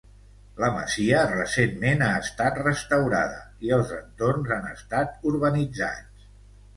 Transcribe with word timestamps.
La 0.61 0.67
masia 0.75 1.17
recentment 1.31 1.99
ha 2.05 2.15
estat 2.21 2.57
restaurada 2.61 3.37
i 3.67 3.73
els 3.77 3.91
entorns 3.99 4.55
han 4.57 4.65
estat 4.71 5.29
urbanitzats. 5.33 6.25